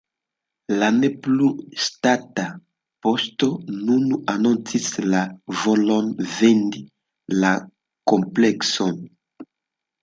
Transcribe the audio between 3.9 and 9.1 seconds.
nun anoncis la volon vendi la komplekson.